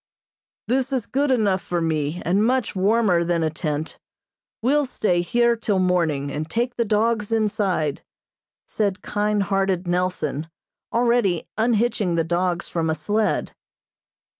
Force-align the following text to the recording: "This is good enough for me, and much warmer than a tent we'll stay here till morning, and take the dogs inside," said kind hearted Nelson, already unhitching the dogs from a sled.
"This 0.67 0.91
is 0.91 1.05
good 1.05 1.29
enough 1.29 1.61
for 1.61 1.79
me, 1.79 2.23
and 2.25 2.43
much 2.43 2.75
warmer 2.75 3.23
than 3.23 3.43
a 3.43 3.51
tent 3.51 3.99
we'll 4.63 4.87
stay 4.87 5.21
here 5.21 5.55
till 5.55 5.77
morning, 5.77 6.31
and 6.31 6.49
take 6.49 6.75
the 6.75 6.83
dogs 6.85 7.31
inside," 7.31 8.01
said 8.67 9.03
kind 9.03 9.43
hearted 9.43 9.85
Nelson, 9.87 10.49
already 10.91 11.47
unhitching 11.55 12.15
the 12.15 12.23
dogs 12.23 12.67
from 12.67 12.89
a 12.89 12.95
sled. 12.95 13.53